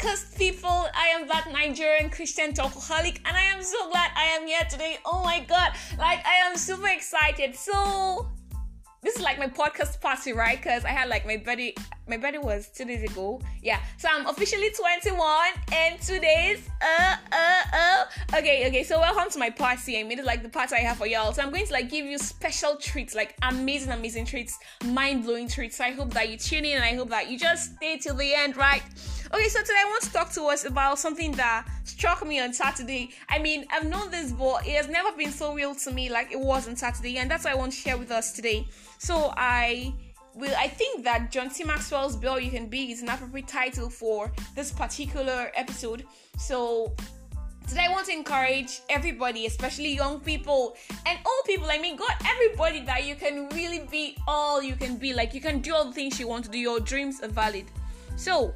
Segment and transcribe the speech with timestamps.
[0.00, 0.86] podcast people.
[0.94, 4.98] I am that Nigerian Christian talkaholic, and I am so glad I am here today.
[5.04, 7.54] Oh my god, like I am super excited.
[7.54, 8.28] So
[9.02, 10.56] this is like my podcast party, right?
[10.56, 11.74] Because I had like my birthday.
[12.10, 13.40] My birthday was two days ago.
[13.62, 15.30] Yeah, so I'm officially 21
[15.72, 16.68] and two days.
[16.82, 18.36] Uh, uh, uh.
[18.36, 18.82] Okay, okay.
[18.82, 20.00] So welcome to my party.
[20.00, 21.32] I made it like the party I have for y'all.
[21.32, 25.46] So I'm going to like give you special treats, like amazing, amazing treats, mind blowing
[25.46, 25.76] treats.
[25.76, 28.16] So I hope that you tune in and I hope that you just stay till
[28.16, 28.82] the end, right?
[29.32, 32.52] Okay, so today I want to talk to us about something that struck me on
[32.52, 33.10] Saturday.
[33.28, 36.32] I mean, I've known this, but it has never been so real to me like
[36.32, 38.66] it was on Saturday, and that's what I want to share with us today.
[38.98, 39.94] So I
[40.34, 41.64] will I think that John C.
[41.64, 46.04] Maxwell's Be All You Can Be is an appropriate title for this particular episode.
[46.38, 46.94] So
[47.70, 51.68] Today, I want to encourage everybody, especially young people and old people.
[51.70, 55.14] I mean, God, everybody, that you can really be all you can be.
[55.14, 56.58] Like, you can do all the things you want to do.
[56.58, 57.66] Your dreams are valid.
[58.16, 58.52] So,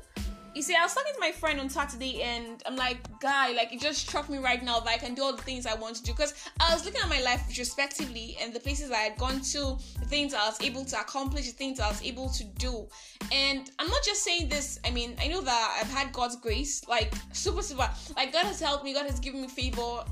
[0.54, 3.72] you see, I was talking to my friend on Saturday, and I'm like, guy, like
[3.72, 5.96] it just struck me right now that I can do all the things I want
[5.96, 6.12] to do.
[6.12, 9.76] Because I was looking at my life retrospectively and the places I had gone to,
[9.98, 12.86] the things I was able to accomplish, the things I was able to do.
[13.32, 14.78] And I'm not just saying this.
[14.84, 17.90] I mean, I know that I've had God's grace, like super, super.
[18.16, 18.94] Like God has helped me.
[18.94, 20.04] God has given me favor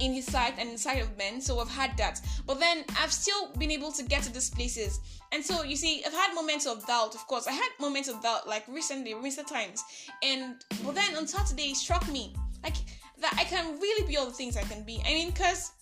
[0.00, 1.40] in his sight and in sight of men.
[1.40, 2.20] So I've had that.
[2.46, 5.00] But then I've still been able to get to these places.
[5.32, 7.46] And so you see, I've had moments of doubt, of course.
[7.46, 9.84] I had moments of doubt like recently, recent times.
[10.22, 12.76] And but then on Saturday it struck me like
[13.20, 15.02] that I can really be all the things I can be.
[15.06, 15.72] I mean, cause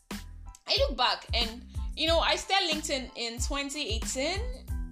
[0.69, 1.63] I look back and
[1.97, 4.41] you know, I started LinkedIn in 2018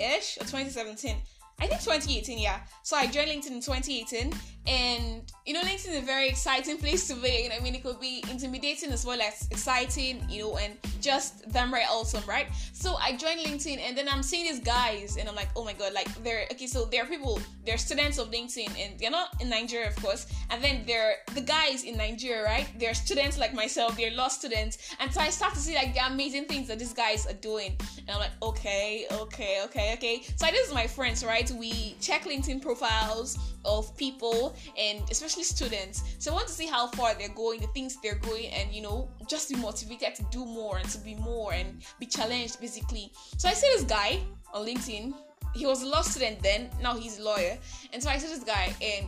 [0.01, 1.17] ish or 2017.
[1.61, 2.61] I think 2018, yeah.
[2.83, 4.33] So I joined LinkedIn in 2018,
[4.67, 7.51] and you know, LinkedIn is a very exciting place to be.
[7.55, 11.71] I mean, it could be intimidating as well as exciting, you know, and just them
[11.71, 12.47] very awesome, right?
[12.73, 15.75] So I joined LinkedIn, and then I'm seeing these guys, and I'm like, oh my
[15.75, 16.67] god, like they're okay.
[16.67, 20.27] So there are people, they're students of LinkedIn, and they're not in Nigeria, of course.
[20.49, 22.67] And then they're the guys in Nigeria, right?
[22.79, 26.07] They're students like myself, they're law students, and so I start to see like the
[26.07, 30.23] amazing things that these guys are doing, and I'm like, okay, okay, okay, okay.
[30.37, 31.51] So I this is my friends, right?
[31.51, 36.03] We check LinkedIn profiles of people and especially students.
[36.19, 38.83] So I want to see how far they're going, the things they're going, and you
[38.83, 43.13] know, just be motivated to do more and to be more and be challenged basically.
[43.37, 44.21] So I see this guy
[44.53, 45.15] on LinkedIn.
[45.55, 47.59] He was a law student then, now he's a lawyer.
[47.93, 49.07] And so I see this guy and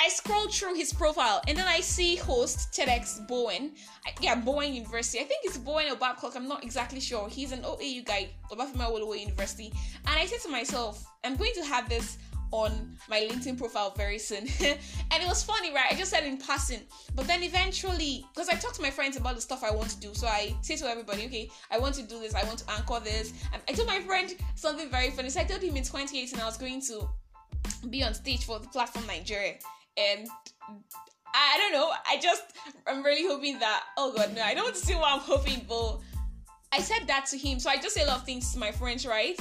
[0.00, 3.72] I scroll through his profile and then I see host TEDx Bowen.
[4.04, 5.20] I, yeah, Bowen University.
[5.20, 6.34] I think it's Bowen or Babcock.
[6.34, 7.28] I'm not exactly sure.
[7.28, 9.72] He's an OAU guy, Obafemi Awolowo University.
[10.06, 12.18] And I said to myself, I'm going to have this
[12.52, 14.46] on my LinkedIn profile very soon.
[14.60, 15.86] and it was funny, right?
[15.90, 16.80] I just said in passing.
[17.14, 19.98] But then eventually, because I talked to my friends about the stuff I want to
[19.98, 22.70] do, so I say to everybody, okay, I want to do this, I want to
[22.70, 23.32] anchor this.
[23.52, 25.30] And I told my friend something very funny.
[25.30, 27.08] So I told him in 2018 I was going to
[27.88, 29.54] be on stage for the platform Nigeria.
[29.96, 30.28] And
[31.34, 32.44] I don't know, I just,
[32.86, 35.64] I'm really hoping that, oh god, no, I don't want to say what I'm hoping,
[35.66, 36.00] but
[36.72, 37.58] I said that to him.
[37.58, 39.38] So I just say a lot of things to my friends, right?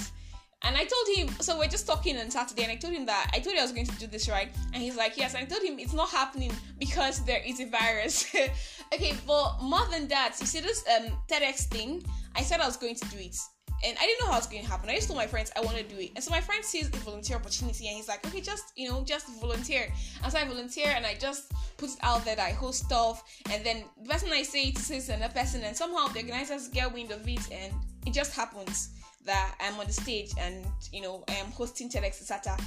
[0.63, 3.31] And I told him, so we're just talking on Saturday, and I told him that
[3.33, 4.49] I told I was going to do this, right?
[4.73, 5.33] And he's like, yes.
[5.33, 8.27] And I told him it's not happening because there is a virus.
[8.93, 12.03] okay, but more than that, you see this um TEDx thing.
[12.35, 13.35] I said I was going to do it,
[13.83, 14.89] and I didn't know how it's going to happen.
[14.89, 16.91] I just told my friends I want to do it, and so my friend sees
[16.91, 19.91] the volunteer opportunity, and he's like, okay, just you know, just volunteer.
[20.23, 23.23] And so I volunteer, and I just put it out there that I host stuff,
[23.51, 26.93] and then the person I say it to another person, and somehow the organizers get
[26.93, 27.73] wind of it, and
[28.05, 28.89] it just happens
[29.25, 32.57] that I'm on the stage and you know I am hosting TEDx Sata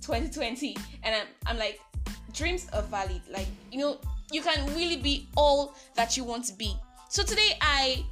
[0.00, 1.80] 2020 and I'm, I'm like
[2.32, 3.98] dreams are valid like you know
[4.32, 6.74] you can really be all that you want to be
[7.08, 8.04] so today I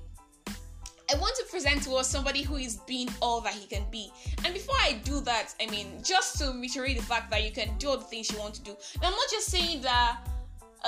[1.09, 4.11] I want to present to us somebody who is being all that he can be.
[4.45, 7.79] And before I do that, I mean, just to reiterate the fact that you can
[7.79, 8.77] do all the things you want to do.
[9.01, 10.19] Now, I'm not just saying that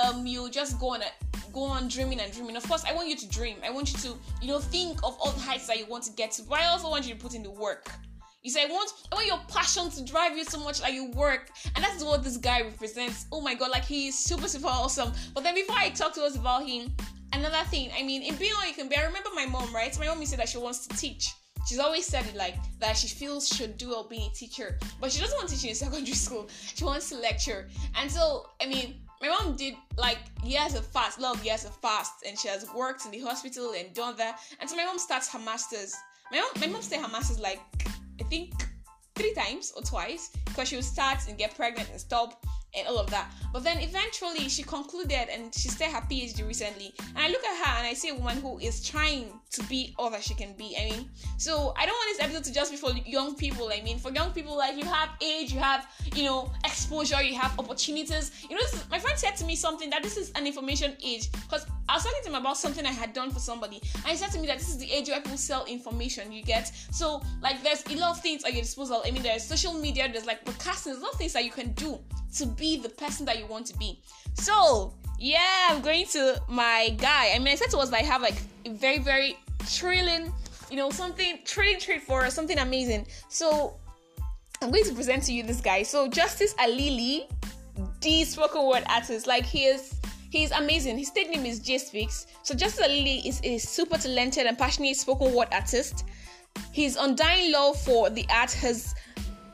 [0.03, 2.55] um you just go on a go on dreaming and dreaming.
[2.55, 3.57] Of course, I want you to dream.
[3.65, 6.11] I want you to, you know, think of all the heights that you want to
[6.11, 6.43] get to.
[6.43, 7.91] But I also want you to put in the work.
[8.41, 11.11] You say, I want, I want your passion to drive you so much that you
[11.11, 11.51] work.
[11.75, 13.25] And that's what this guy represents.
[13.31, 15.11] Oh my god, like he's super, super awesome.
[15.33, 16.93] But then before I talk to us about him,
[17.33, 19.97] another thing, I mean, in being all you can be, I remember my mom, right?
[19.99, 21.33] My mom said that she wants to teach.
[21.67, 25.11] She's always said it like that she feels should do well being a teacher, but
[25.11, 26.49] she doesn't want to teach in secondary school.
[26.75, 27.67] She wants to lecture.
[27.95, 32.23] And so, I mean, my mom did like years of fast, love years of fast,
[32.25, 34.39] and she has worked in the hospital and done that.
[34.59, 35.93] And so my mom starts her masters.
[36.31, 37.59] My mom, my mom started her masters like
[38.19, 38.53] I think
[39.15, 42.45] three times or twice because she would start and get pregnant and stop.
[42.75, 43.31] And all of that.
[43.51, 46.93] But then eventually she concluded and she started her PhD recently.
[46.99, 49.95] And I look at her and I see a woman who is trying to be
[49.97, 50.75] all that she can be.
[50.79, 53.71] I mean, so I don't want this episode to just be for young people.
[53.73, 57.35] I mean, for young people, like you have age, you have, you know, exposure, you
[57.35, 58.31] have opportunities.
[58.47, 61.31] You know, is, my friend said to me something that this is an information age
[61.31, 64.15] because I was talking to him about something I had done for somebody, and he
[64.15, 66.31] said to me that this is the age where people sell information.
[66.31, 69.01] You get so like there's a lot of things at your disposal.
[69.03, 71.51] I mean, there's social media, there's like podcasting, there's a lot of things that you
[71.51, 71.99] can do
[72.35, 73.99] to be the person that you want to be.
[74.35, 77.31] So yeah, I'm going to my guy.
[77.35, 80.33] I mean, I said to us that I have like a very very thrilling,
[80.69, 83.07] you know, something thrilling trade for something amazing.
[83.27, 83.75] So
[84.61, 85.83] I'm going to present to you this guy.
[85.83, 87.29] So Justice Alili,
[88.01, 89.99] the spoken word artist, like he is
[90.29, 90.97] He's amazing.
[90.99, 92.27] His stage name is JaySpeaks.
[92.43, 96.05] So Justice Alili is a super talented and passionate spoken word artist.
[96.71, 98.93] His undying love for the art has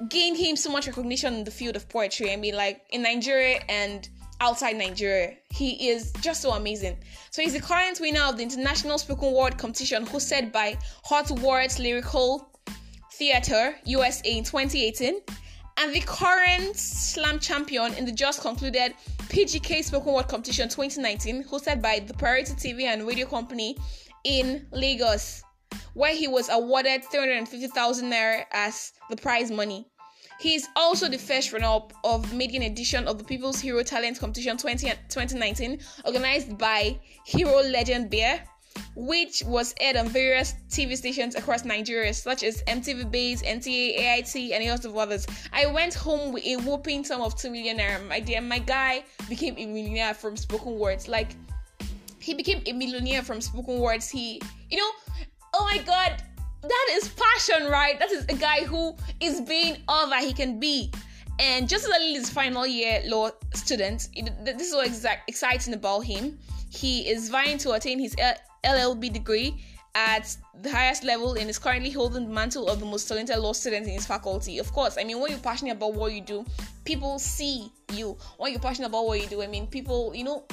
[0.09, 2.31] gained him so much recognition in the field of poetry.
[2.31, 4.07] I mean, like in Nigeria and
[4.41, 5.35] outside Nigeria.
[5.49, 6.97] He is just so amazing.
[7.31, 11.79] So he's the current winner of the International Spoken Word Competition hosted by Hot Words
[11.79, 12.49] Lyrical
[13.13, 15.21] Theatre USA in 2018
[15.77, 18.93] and the current slam champion in the just concluded
[19.29, 23.77] PGK Spoken Word Competition 2019, hosted by the Priority TV and Radio Company
[24.23, 25.43] in Lagos,
[25.93, 29.87] where he was awarded 350,000 naira as the prize money.
[30.39, 34.57] He is also the first runner-up of maiden edition of the People's Hero Talent Competition
[34.57, 38.43] 20, 2019, organized by Hero Legend Bear
[38.95, 44.35] which was aired on various TV stations across Nigeria, such as MTV Base, NTA, AIT,
[44.53, 45.25] and a lot of others.
[45.53, 48.05] I went home with a whooping sum of 2 million naira.
[48.07, 51.07] My dear, my guy became a millionaire from spoken words.
[51.07, 51.35] Like,
[52.19, 54.09] he became a millionaire from spoken words.
[54.09, 54.91] He, you know,
[55.57, 56.21] oh my god,
[56.61, 57.97] that is passion, right?
[57.99, 60.91] That is a guy who is being all that he can be.
[61.39, 64.09] And just as his final year law student,
[64.43, 66.37] this is what exact exciting about him.
[66.69, 68.15] He is vying to attain his
[68.63, 69.63] LLB degree
[69.95, 73.53] at the highest level and is currently holding the mantle of the most talented law
[73.53, 74.59] student in his faculty.
[74.59, 76.45] Of course, I mean, when you're passionate about what you do,
[76.83, 78.17] people see you.
[78.37, 80.45] When you're passionate about what you do, I mean, people, you know,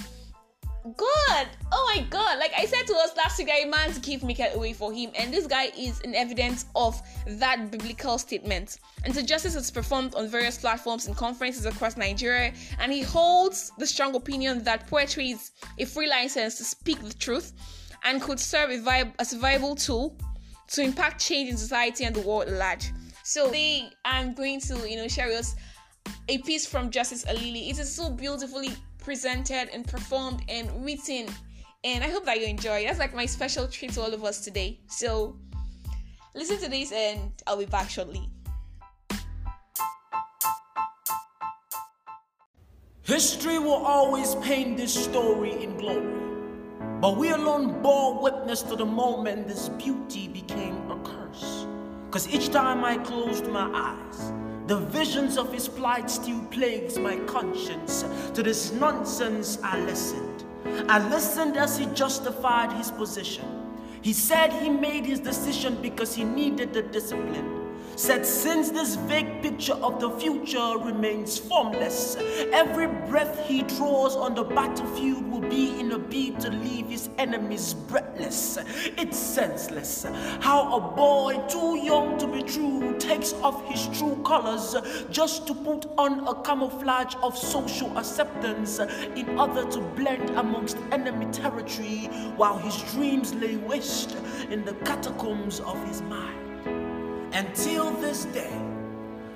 [0.83, 2.41] God, oh my God!
[2.41, 5.33] Like I said to us last week, I man's give it away for him, and
[5.33, 8.81] this guy is an evidence of that biblical statement.
[9.05, 13.71] And so Justice is performed on various platforms and conferences across Nigeria, and he holds
[13.79, 17.53] the strong opinion that poetry is a free license to speak the truth
[18.03, 20.17] and could serve as a viable tool
[20.67, 22.91] to impact change in society and the world at large.
[23.23, 25.55] So today I'm going to, you know, share us
[26.29, 27.71] a piece from Justice Alili.
[27.71, 28.71] It is so beautifully
[29.03, 31.27] presented and performed and written,
[31.85, 32.85] and I hope that you enjoy.
[32.85, 34.81] That's like my special treat to all of us today.
[34.87, 35.37] So
[36.35, 38.29] listen to this, and I'll be back shortly.
[43.05, 46.23] History will always paint this story in glory.
[47.01, 51.67] But we alone bore witness to the moment this beauty became a curse.
[52.13, 54.33] Cause each time I closed my eyes,
[54.67, 58.05] the visions of his plight still plagues my conscience.
[58.35, 60.45] To this nonsense I listened.
[60.89, 63.45] I listened as he justified his position.
[64.03, 67.62] He said he made his decision because he needed the discipline
[67.97, 72.17] said since this vague picture of the future remains formless,
[72.53, 77.11] every breath he draws on the battlefield will be in a bid to leave his
[77.19, 78.59] enemies breathless.
[78.97, 80.07] It's senseless
[80.41, 84.75] how a boy too young to be true takes off his true colors
[85.11, 91.27] just to put on a camouflage of social acceptance in order to blend amongst enemy
[91.33, 94.17] territory while his dreams lay waste
[94.51, 96.42] in the catacombs of his mind.
[97.35, 98.61] Until this day,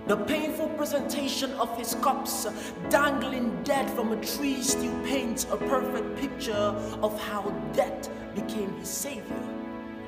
[0.07, 2.47] the painful presentation of his cups
[2.91, 8.91] dangling dead from a tree still paints a perfect picture of how death became his
[8.91, 9.49] savior.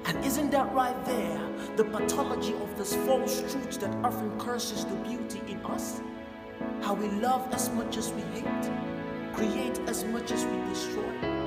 [0.05, 1.41] And isn't that right there
[1.77, 6.03] the pathology of this false truth that often curses the beauty in us?
[6.83, 8.71] How we love as much as we hate,
[9.33, 11.38] create as much as we destroy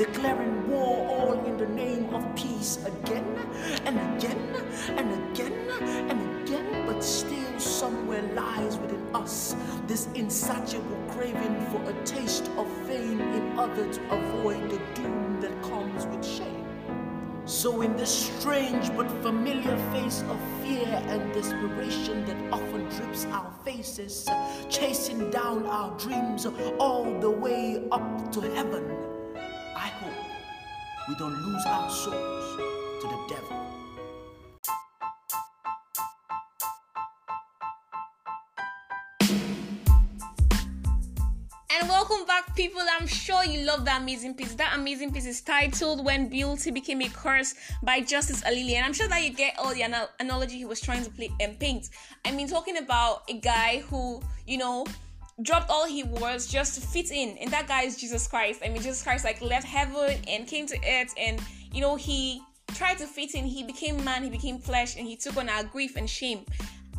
[0.00, 3.36] declaring war all in the name of peace again
[3.84, 4.40] and again
[4.96, 5.52] and again
[6.08, 9.54] and again, but still somewhere lies within us
[9.86, 15.52] this insatiable craving for a taste of fame in order to avoid the doom that
[15.62, 16.64] comes with shame.
[17.44, 23.52] So, in this strange but familiar face of fear and desperation that often drips our
[23.64, 24.26] faces,
[24.70, 26.46] chasing down our dreams
[26.78, 28.99] all the way up to heaven
[31.10, 32.56] we don't lose our souls
[33.00, 33.66] to the devil.
[41.72, 42.80] And welcome back, people.
[42.92, 44.54] I'm sure you love that amazing piece.
[44.54, 48.74] That amazing piece is titled When Beauty Became a Curse by Justice Alili.
[48.74, 51.30] And I'm sure that you get all the anal- analogy he was trying to play
[51.40, 51.88] and paint.
[52.24, 54.86] I mean, talking about a guy who, you know,
[55.42, 57.36] dropped all he was just to fit in.
[57.38, 58.60] And that guy is Jesus Christ.
[58.64, 61.40] I mean, Jesus Christ like left heaven and came to earth and,
[61.72, 62.42] you know, he
[62.74, 63.44] tried to fit in.
[63.44, 66.44] He became man, he became flesh, and he took on our grief and shame.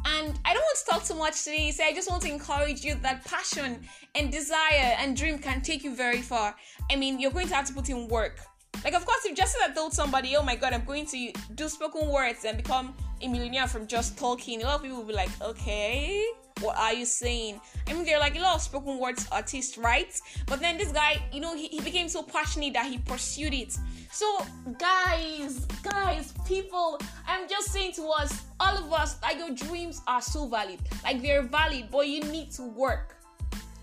[0.05, 2.83] And I don't want to talk too much today, so I just want to encourage
[2.83, 3.81] you that passion
[4.15, 6.55] and desire and dream can take you very far.
[6.91, 8.39] I mean, you're going to have to put in work.
[8.83, 11.69] Like, of course, if just had told somebody, oh my god, I'm going to do
[11.69, 15.13] spoken words and become a millionaire from just talking, a lot of people will be
[15.13, 16.25] like, okay,
[16.61, 17.59] what are you saying?
[17.87, 20.19] I mean, they're like a lot of spoken words artists, right?
[20.45, 23.77] But then this guy, you know, he, he became so passionate that he pursued it.
[24.11, 24.45] So,
[24.77, 30.21] guys, guys, people, I'm just saying to us, all of us, like your dreams are
[30.21, 30.79] so valid.
[31.03, 33.17] Like they're valid, but you need to work.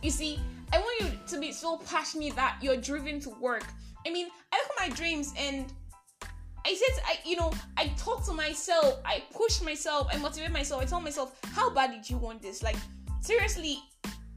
[0.02, 0.38] You see,
[0.72, 3.64] I want you to be so passionate that you're driven to work.
[4.06, 5.72] I mean, I look at my dreams and
[6.68, 10.82] I said, I you know, I talk to myself, I push myself, I motivate myself.
[10.82, 12.62] I tell myself, how bad did you want this?
[12.62, 12.76] Like,
[13.22, 13.78] seriously,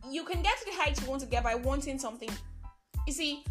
[0.09, 2.29] you can get to the heights you want to get by wanting something.
[3.05, 3.43] You see,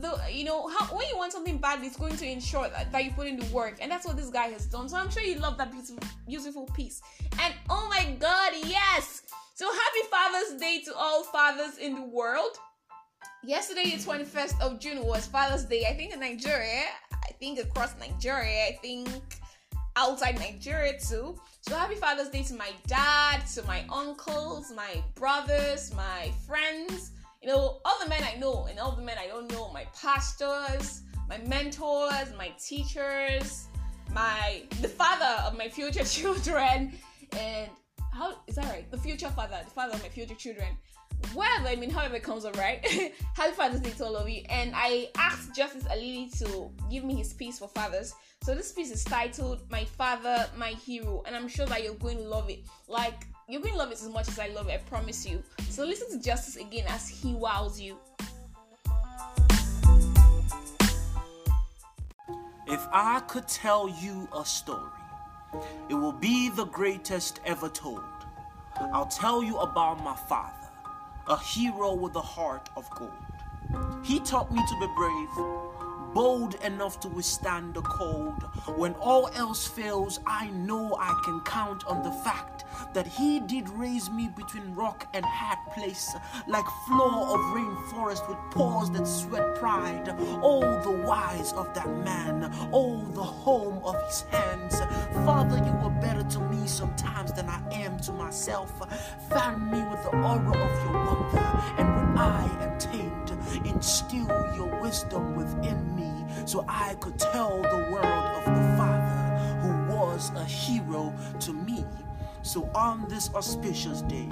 [0.00, 3.04] the you know how when you want something bad, it's going to ensure that, that
[3.04, 4.88] you put in the work, and that's what this guy has done.
[4.88, 7.02] So I'm sure you love that beautiful, beautiful piece.
[7.40, 9.22] And oh my God, yes!
[9.56, 12.56] So happy Father's Day to all fathers in the world.
[13.44, 15.86] Yesterday, the 21st of June was Father's Day.
[15.86, 16.84] I think in Nigeria,
[17.42, 19.08] think across Nigeria, I think
[19.96, 21.36] outside Nigeria too.
[21.62, 27.48] So happy Father's Day to my dad, to my uncles, my brothers, my friends you
[27.48, 31.02] know, all the men I know and all the men I don't know, my pastors,
[31.28, 33.66] my mentors, my teachers,
[34.12, 36.92] my the father of my future children,
[37.36, 37.68] and
[38.12, 38.88] how is that right?
[38.90, 40.68] The future father, the father of my future children.
[41.34, 42.86] Whatever, I mean, however it comes up, right?
[43.34, 44.42] Happy Father's Day to all of you.
[44.48, 48.14] And I asked Justice Alili to give me his piece for fathers.
[48.42, 52.18] So this piece is titled My Father, My Hero, and I'm sure that you're going
[52.18, 52.60] to love it.
[52.88, 55.42] Like you're going to love it as much as I love it, I promise you.
[55.68, 57.98] So listen to Justice again as he wows you.
[62.66, 64.90] If I could tell you a story,
[65.88, 68.02] it will be the greatest ever told.
[68.92, 70.61] I'll tell you about my father,
[71.28, 73.12] a hero with a heart of gold.
[74.02, 75.71] He taught me to be brave
[76.14, 78.42] bold enough to withstand the cold.
[78.76, 82.64] When all else fails, I know I can count on the fact
[82.94, 86.14] that he did raise me between rock and hard place,
[86.46, 90.14] like floor of rainforest with paws that sweat pride.
[90.42, 94.80] Oh, the wise of that man, oh, the home of his hands.
[95.24, 98.70] Father, you were better to me sometimes than I am to myself.
[99.30, 101.38] Fan me with the aura of your wonder,
[101.78, 103.32] and when I am tamed,
[103.64, 106.01] instill your wisdom within me
[106.44, 111.84] so I could tell the world of the Father who was a hero to me.
[112.42, 114.28] So on this auspicious day,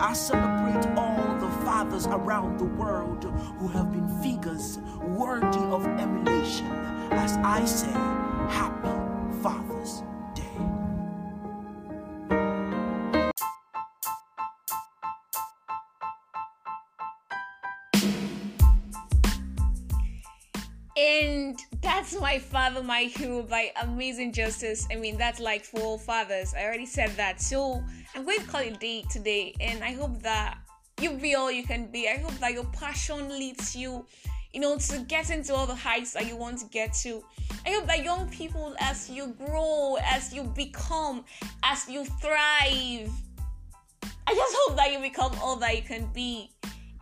[0.00, 3.24] I celebrate all the fathers around the world
[3.58, 7.92] who have been figures worthy of emulation as I say,
[8.48, 8.91] Happy
[22.32, 24.88] my father, my hero by Amazing Justice.
[24.90, 26.54] I mean, that's like for all fathers.
[26.58, 27.42] I already said that.
[27.42, 27.84] So
[28.14, 30.56] I'm going to call it day today, and I hope that
[30.98, 32.08] you be all you can be.
[32.08, 34.06] I hope that your passion leads you,
[34.54, 37.22] you know, to get into all the heights that you want to get to.
[37.66, 41.26] I hope that young people, as you grow, as you become,
[41.62, 43.10] as you thrive,
[44.26, 46.50] I just hope that you become all that you can be.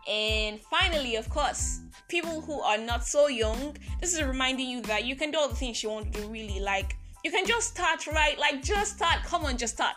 [0.07, 5.05] And finally, of course, people who are not so young, this is reminding you that
[5.05, 6.59] you can do all the things you want to do really.
[6.59, 8.37] Like, you can just start, right?
[8.39, 9.23] Like, just start.
[9.23, 9.95] Come on, just start.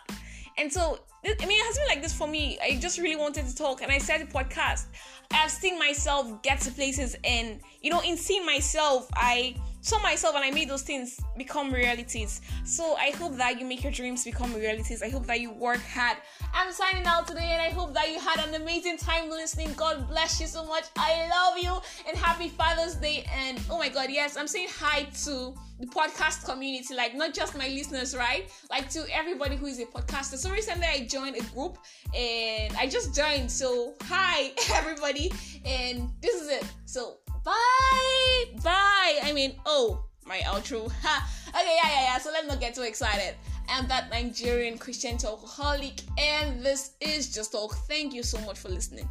[0.59, 2.59] And so, I mean, it has been like this for me.
[2.63, 4.87] I just really wanted to talk, and I started a podcast.
[5.33, 10.35] I've seen myself get to places, and you know, in seeing myself, I saw myself
[10.35, 12.41] and I made those things become realities.
[12.65, 15.03] So I hope that you make your dreams become realities.
[15.03, 16.17] I hope that you work hard.
[16.55, 19.75] I'm signing out today and I hope that you had an amazing time listening.
[19.77, 20.85] God bless you so much.
[20.97, 21.77] I love you
[22.09, 23.27] and happy Father's Day.
[23.37, 27.55] And oh my God, yes, I'm saying hi to the podcast community, like not just
[27.55, 28.51] my listeners, right?
[28.71, 30.39] Like to everybody who is a podcaster.
[30.39, 31.77] So recently I joined a group
[32.17, 33.53] and I just joined.
[33.53, 35.31] So hi everybody,
[35.67, 36.65] and this is it.
[36.87, 39.19] So bye, bye.
[39.23, 40.91] I mean, oh, my outro.
[41.03, 41.29] Ha.
[41.49, 42.19] Okay, yeah, yeah, yeah.
[42.19, 43.35] So let's not get too excited.
[43.69, 47.75] I'm that Nigerian Christian talkaholic, and this is Just Talk.
[47.89, 49.09] Thank you so much for listening.